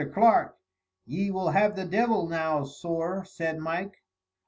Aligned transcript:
Clark, 0.15 0.57
ye 1.05 1.29
will 1.29 1.49
have 1.51 1.75
the 1.75 1.85
devil 1.85 2.27
now, 2.27 2.63
sorr," 2.63 3.23
said 3.23 3.59
Mike. 3.59 4.01